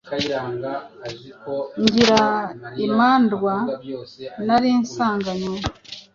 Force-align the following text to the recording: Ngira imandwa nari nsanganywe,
Ngira 1.81 2.21
imandwa 2.87 3.53
nari 4.45 4.69
nsanganywe, 4.81 5.57